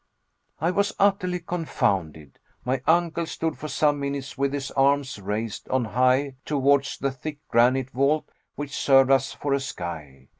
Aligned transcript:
I 0.59 0.71
was 0.71 0.95
utterly 0.97 1.39
confounded. 1.39 2.39
My 2.65 2.81
uncle 2.87 3.27
stood 3.27 3.55
for 3.55 3.67
some 3.67 3.99
minutes 3.99 4.35
with 4.35 4.51
his 4.51 4.71
arms 4.71 5.19
raised 5.19 5.69
on 5.69 5.85
high 5.85 6.37
towards 6.43 6.97
the 6.97 7.11
thick 7.11 7.37
granite 7.49 7.91
vault 7.91 8.27
which 8.55 8.75
served 8.75 9.11
us 9.11 9.31
for 9.31 9.53
a 9.53 9.59
sky. 9.59 10.29